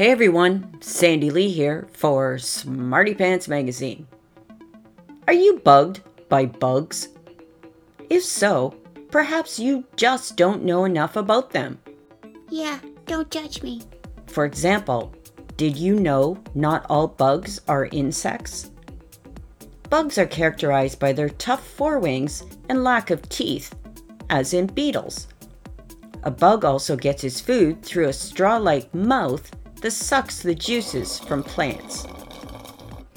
Hey 0.00 0.12
everyone, 0.12 0.80
Sandy 0.80 1.28
Lee 1.28 1.50
here 1.50 1.86
for 1.92 2.38
Smarty 2.38 3.12
Pants 3.12 3.48
Magazine. 3.48 4.08
Are 5.28 5.34
you 5.34 5.58
bugged 5.58 6.00
by 6.30 6.46
bugs? 6.46 7.08
If 8.08 8.24
so, 8.24 8.74
perhaps 9.10 9.58
you 9.58 9.84
just 9.96 10.38
don't 10.38 10.64
know 10.64 10.86
enough 10.86 11.16
about 11.16 11.50
them. 11.50 11.80
Yeah, 12.48 12.78
don't 13.04 13.30
judge 13.30 13.62
me. 13.62 13.82
For 14.28 14.46
example, 14.46 15.12
did 15.58 15.76
you 15.76 16.00
know 16.00 16.42
not 16.54 16.86
all 16.88 17.06
bugs 17.06 17.60
are 17.68 17.84
insects? 17.92 18.70
Bugs 19.90 20.16
are 20.16 20.24
characterized 20.24 20.98
by 20.98 21.12
their 21.12 21.28
tough 21.28 21.76
forewings 21.76 22.50
and 22.70 22.82
lack 22.82 23.10
of 23.10 23.28
teeth, 23.28 23.74
as 24.30 24.54
in 24.54 24.66
beetles. 24.68 25.28
A 26.22 26.30
bug 26.30 26.64
also 26.64 26.96
gets 26.96 27.22
its 27.22 27.42
food 27.42 27.82
through 27.82 28.08
a 28.08 28.14
straw 28.14 28.56
like 28.56 28.94
mouth 28.94 29.50
that 29.80 29.90
sucks 29.90 30.42
the 30.42 30.54
juices 30.54 31.18
from 31.18 31.42
plants. 31.42 32.06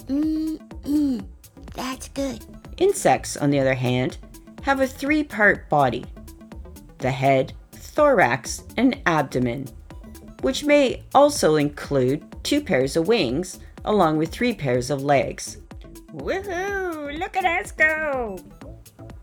Mmm, 0.07 0.57
mm, 0.83 1.25
that's 1.73 2.09
good. 2.09 2.45
Insects, 2.77 3.37
on 3.37 3.49
the 3.49 3.59
other 3.59 3.73
hand, 3.73 4.17
have 4.63 4.79
a 4.79 4.87
three 4.87 5.23
part 5.23 5.69
body 5.69 6.05
the 6.99 7.11
head, 7.11 7.53
thorax, 7.73 8.63
and 8.77 8.99
abdomen, 9.05 9.67
which 10.41 10.63
may 10.63 11.03
also 11.13 11.57
include 11.57 12.23
two 12.43 12.61
pairs 12.61 12.95
of 12.95 13.07
wings 13.07 13.59
along 13.85 14.17
with 14.17 14.31
three 14.31 14.53
pairs 14.53 14.89
of 14.89 15.03
legs. 15.03 15.57
Woohoo! 16.13 17.17
Look 17.19 17.35
at 17.35 17.45
us 17.45 17.71
go! 17.71 18.39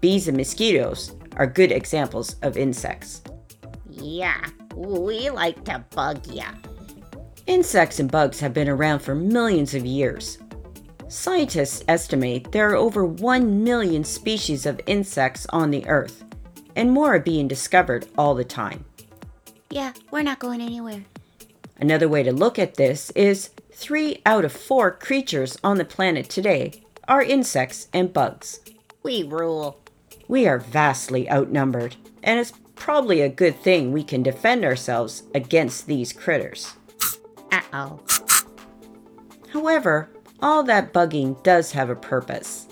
Bees 0.00 0.28
and 0.28 0.36
mosquitoes 0.36 1.14
are 1.36 1.46
good 1.46 1.72
examples 1.72 2.36
of 2.42 2.56
insects. 2.56 3.22
Yeah, 3.88 4.44
we 4.74 5.30
like 5.30 5.64
to 5.64 5.84
bug 5.94 6.26
ya. 6.26 6.50
Insects 7.46 7.98
and 7.98 8.10
bugs 8.10 8.40
have 8.40 8.54
been 8.54 8.68
around 8.68 9.00
for 9.00 9.14
millions 9.14 9.74
of 9.74 9.84
years. 9.84 10.38
Scientists 11.08 11.82
estimate 11.88 12.52
there 12.52 12.70
are 12.70 12.76
over 12.76 13.04
1 13.04 13.64
million 13.64 14.04
species 14.04 14.66
of 14.66 14.80
insects 14.86 15.46
on 15.50 15.70
the 15.70 15.86
Earth, 15.88 16.24
and 16.76 16.92
more 16.92 17.16
are 17.16 17.20
being 17.20 17.48
discovered 17.48 18.06
all 18.16 18.34
the 18.34 18.44
time. 18.44 18.84
Yeah, 19.70 19.92
we're 20.10 20.22
not 20.22 20.38
going 20.38 20.60
anywhere. 20.60 21.04
Another 21.78 22.08
way 22.08 22.22
to 22.22 22.32
look 22.32 22.58
at 22.58 22.74
this 22.74 23.10
is 23.10 23.50
three 23.72 24.20
out 24.26 24.44
of 24.44 24.52
four 24.52 24.90
creatures 24.90 25.56
on 25.64 25.78
the 25.78 25.84
planet 25.84 26.28
today 26.28 26.82
are 27.08 27.22
insects 27.22 27.88
and 27.92 28.12
bugs. 28.12 28.60
We 29.02 29.22
rule. 29.22 29.80
We 30.28 30.46
are 30.46 30.58
vastly 30.58 31.28
outnumbered, 31.30 31.96
and 32.22 32.38
it's 32.38 32.52
probably 32.76 33.20
a 33.20 33.28
good 33.28 33.56
thing 33.56 33.90
we 33.90 34.04
can 34.04 34.22
defend 34.22 34.64
ourselves 34.64 35.24
against 35.34 35.86
these 35.86 36.12
critters. 36.12 36.74
Uh 37.52 37.60
oh. 37.72 38.00
However, 39.52 40.08
all 40.40 40.62
that 40.64 40.92
bugging 40.92 41.42
does 41.42 41.72
have 41.72 41.90
a 41.90 41.96
purpose. 41.96 42.66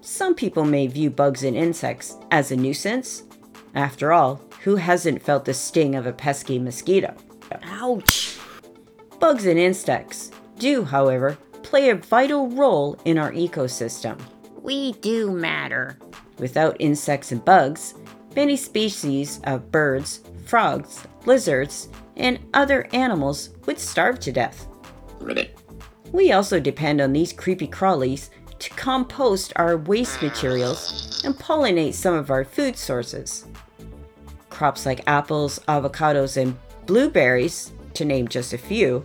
Some 0.00 0.34
people 0.34 0.64
may 0.64 0.86
view 0.86 1.10
bugs 1.10 1.42
and 1.42 1.56
insects 1.56 2.16
as 2.30 2.50
a 2.50 2.56
nuisance. 2.56 3.24
After 3.74 4.12
all, 4.12 4.40
who 4.62 4.76
hasn't 4.76 5.22
felt 5.22 5.44
the 5.44 5.54
sting 5.54 5.94
of 5.94 6.06
a 6.06 6.12
pesky 6.12 6.58
mosquito? 6.58 7.14
Ouch. 7.62 8.38
Bugs 9.20 9.46
and 9.46 9.58
insects 9.58 10.30
do, 10.58 10.84
however, 10.84 11.36
play 11.62 11.90
a 11.90 11.94
vital 11.94 12.48
role 12.48 12.98
in 13.04 13.18
our 13.18 13.32
ecosystem. 13.32 14.18
We 14.62 14.92
do 14.94 15.30
matter. 15.30 15.98
Without 16.38 16.76
insects 16.80 17.32
and 17.32 17.44
bugs, 17.44 17.94
many 18.34 18.56
species 18.56 19.40
of 19.44 19.70
birds, 19.70 20.20
frogs, 20.44 21.02
lizards, 21.24 21.88
and 22.16 22.38
other 22.54 22.88
animals 22.92 23.50
would 23.66 23.78
starve 23.78 24.18
to 24.20 24.32
death. 24.32 24.66
We 26.12 26.32
also 26.32 26.60
depend 26.60 27.00
on 27.00 27.12
these 27.12 27.32
creepy 27.32 27.68
crawlies 27.68 28.30
to 28.58 28.70
compost 28.70 29.52
our 29.56 29.76
waste 29.76 30.22
materials 30.22 31.22
and 31.24 31.34
pollinate 31.34 31.94
some 31.94 32.14
of 32.14 32.30
our 32.30 32.44
food 32.44 32.76
sources. 32.76 33.46
Crops 34.48 34.86
like 34.86 35.02
apples, 35.06 35.58
avocados, 35.68 36.36
and 36.40 36.56
blueberries, 36.86 37.72
to 37.94 38.04
name 38.04 38.28
just 38.28 38.52
a 38.52 38.58
few, 38.58 39.04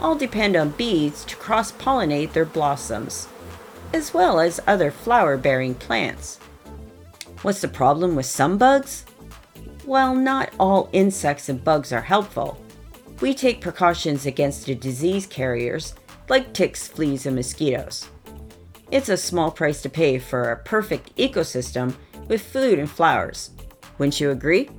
all 0.00 0.14
depend 0.14 0.56
on 0.56 0.70
bees 0.70 1.24
to 1.24 1.36
cross 1.36 1.72
pollinate 1.72 2.32
their 2.32 2.44
blossoms, 2.44 3.28
as 3.92 4.12
well 4.12 4.40
as 4.40 4.60
other 4.66 4.90
flower 4.90 5.36
bearing 5.36 5.74
plants. 5.74 6.38
What's 7.42 7.60
the 7.60 7.68
problem 7.68 8.16
with 8.16 8.26
some 8.26 8.58
bugs? 8.58 9.04
While 9.86 10.14
not 10.14 10.50
all 10.58 10.88
insects 10.92 11.50
and 11.50 11.62
bugs 11.62 11.92
are 11.92 12.00
helpful, 12.00 12.58
we 13.20 13.34
take 13.34 13.60
precautions 13.60 14.24
against 14.24 14.64
the 14.64 14.74
disease 14.74 15.26
carriers 15.26 15.94
like 16.30 16.54
ticks, 16.54 16.88
fleas, 16.88 17.26
and 17.26 17.36
mosquitoes. 17.36 18.08
It's 18.90 19.10
a 19.10 19.16
small 19.16 19.50
price 19.50 19.82
to 19.82 19.90
pay 19.90 20.18
for 20.18 20.50
a 20.50 20.56
perfect 20.56 21.14
ecosystem 21.16 21.94
with 22.28 22.40
food 22.40 22.78
and 22.78 22.90
flowers. 22.90 23.50
Wouldn't 23.98 24.20
you 24.20 24.30
agree? 24.30 24.70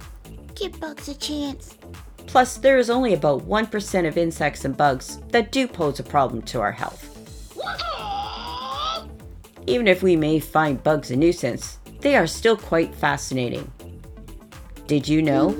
Give 0.55 0.79
bugs 0.79 1.07
a 1.07 1.13
chance. 1.13 1.77
Plus, 2.25 2.57
there 2.57 2.79
is 2.79 2.89
only 2.89 3.13
about 3.13 3.47
1% 3.47 4.07
of 4.07 4.17
insects 4.17 4.65
and 4.65 4.75
bugs 4.75 5.19
that 5.29 5.51
do 5.51 5.67
pose 5.67 5.99
a 5.99 6.03
problem 6.03 6.41
to 6.43 6.61
our 6.61 6.71
health. 6.71 7.11
Even 9.67 9.87
if 9.87 10.01
we 10.01 10.15
may 10.15 10.39
find 10.39 10.83
bugs 10.83 11.11
a 11.11 11.15
nuisance, 11.15 11.77
they 12.01 12.15
are 12.15 12.27
still 12.27 12.57
quite 12.57 12.93
fascinating. 12.95 13.71
Did 14.87 15.07
you 15.07 15.23
know 15.23 15.51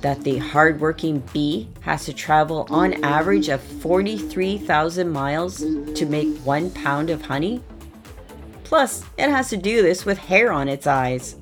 that 0.00 0.22
the 0.22 0.38
hardworking 0.38 1.18
bee 1.32 1.68
has 1.80 2.04
to 2.04 2.12
travel 2.12 2.68
on 2.70 3.02
average 3.02 3.48
of 3.48 3.60
43,000 3.60 5.10
miles 5.10 5.58
to 5.58 6.06
make 6.06 6.28
one 6.38 6.70
pound 6.70 7.10
of 7.10 7.20
honey? 7.22 7.62
Plus, 8.62 9.04
it 9.18 9.28
has 9.28 9.48
to 9.48 9.56
do 9.56 9.82
this 9.82 10.06
with 10.06 10.18
hair 10.18 10.52
on 10.52 10.68
its 10.68 10.86
eyes. 10.86 11.34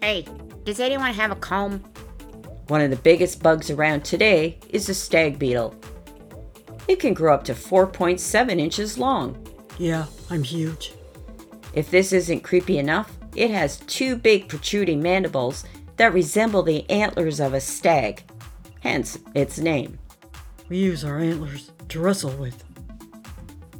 Hey, 0.00 0.26
does 0.64 0.80
anyone 0.80 1.12
have 1.12 1.30
a 1.30 1.36
comb? 1.36 1.80
One 2.68 2.80
of 2.80 2.88
the 2.88 2.96
biggest 2.96 3.42
bugs 3.42 3.68
around 3.68 4.02
today 4.02 4.58
is 4.70 4.86
the 4.86 4.94
stag 4.94 5.38
beetle. 5.38 5.74
It 6.88 6.98
can 6.98 7.12
grow 7.12 7.34
up 7.34 7.44
to 7.44 7.52
4.7 7.52 8.58
inches 8.58 8.96
long. 8.96 9.36
Yeah, 9.78 10.06
I'm 10.30 10.42
huge. 10.42 10.94
If 11.74 11.90
this 11.90 12.14
isn't 12.14 12.40
creepy 12.40 12.78
enough, 12.78 13.18
it 13.36 13.50
has 13.50 13.80
two 13.80 14.16
big 14.16 14.48
protruding 14.48 15.02
mandibles 15.02 15.64
that 16.00 16.14
resemble 16.14 16.62
the 16.62 16.88
antlers 16.88 17.40
of 17.40 17.52
a 17.52 17.60
stag, 17.60 18.22
hence 18.80 19.18
its 19.34 19.58
name. 19.58 19.98
We 20.70 20.78
use 20.78 21.04
our 21.04 21.18
antlers 21.18 21.72
to 21.90 22.00
wrestle 22.00 22.30
with. 22.38 22.64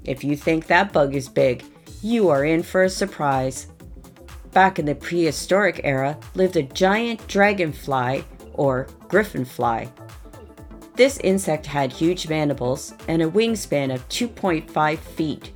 If 0.04 0.22
you 0.22 0.36
think 0.36 0.66
that 0.66 0.92
bug 0.92 1.14
is 1.14 1.30
big, 1.30 1.64
you 2.02 2.28
are 2.28 2.44
in 2.44 2.62
for 2.62 2.82
a 2.82 2.90
surprise. 2.90 3.68
Back 4.52 4.78
in 4.78 4.84
the 4.84 4.94
prehistoric 4.94 5.80
era 5.82 6.18
lived 6.34 6.56
a 6.56 6.62
giant 6.62 7.26
dragonfly, 7.26 8.26
or 8.52 8.86
griffin 9.08 9.46
fly. 9.46 9.90
This 10.96 11.16
insect 11.20 11.64
had 11.64 11.90
huge 11.90 12.28
mandibles 12.28 12.92
and 13.08 13.22
a 13.22 13.30
wingspan 13.30 13.94
of 13.94 14.06
2.5 14.10 14.98
feet. 14.98 15.52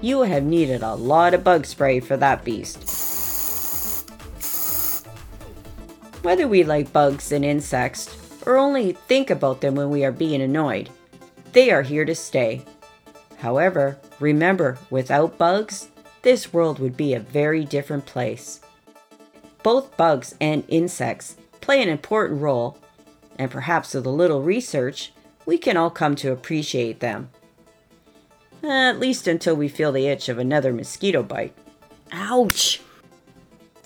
You 0.00 0.18
would 0.18 0.28
have 0.28 0.44
needed 0.44 0.84
a 0.84 0.94
lot 0.94 1.34
of 1.34 1.42
bug 1.42 1.66
spray 1.66 1.98
for 1.98 2.16
that 2.18 2.44
beast. 2.44 3.05
Whether 6.26 6.48
we 6.48 6.64
like 6.64 6.92
bugs 6.92 7.30
and 7.30 7.44
insects, 7.44 8.10
or 8.44 8.56
only 8.56 8.94
think 8.94 9.30
about 9.30 9.60
them 9.60 9.76
when 9.76 9.90
we 9.90 10.04
are 10.04 10.10
being 10.10 10.42
annoyed, 10.42 10.90
they 11.52 11.70
are 11.70 11.82
here 11.82 12.04
to 12.04 12.16
stay. 12.16 12.64
However, 13.36 13.96
remember, 14.18 14.76
without 14.90 15.38
bugs, 15.38 15.86
this 16.22 16.52
world 16.52 16.80
would 16.80 16.96
be 16.96 17.14
a 17.14 17.20
very 17.20 17.64
different 17.64 18.06
place. 18.06 18.58
Both 19.62 19.96
bugs 19.96 20.34
and 20.40 20.64
insects 20.66 21.36
play 21.60 21.80
an 21.80 21.88
important 21.88 22.40
role, 22.40 22.76
and 23.38 23.48
perhaps 23.48 23.94
with 23.94 24.04
a 24.04 24.10
little 24.10 24.42
research, 24.42 25.12
we 25.46 25.56
can 25.56 25.76
all 25.76 25.90
come 25.90 26.16
to 26.16 26.32
appreciate 26.32 26.98
them. 26.98 27.30
At 28.64 28.98
least 28.98 29.28
until 29.28 29.54
we 29.54 29.68
feel 29.68 29.92
the 29.92 30.08
itch 30.08 30.28
of 30.28 30.40
another 30.40 30.72
mosquito 30.72 31.22
bite. 31.22 31.54
Ouch. 32.10 32.80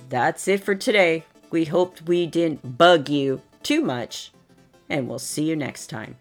That's 0.08 0.48
it 0.48 0.64
for 0.64 0.74
today. 0.74 1.26
We 1.50 1.64
hoped 1.64 2.02
we 2.02 2.26
didn't 2.26 2.78
bug 2.78 3.08
you 3.08 3.42
too 3.62 3.80
much, 3.80 4.32
and 4.88 5.08
we'll 5.08 5.18
see 5.18 5.44
you 5.44 5.56
next 5.56 5.88
time. 5.88 6.16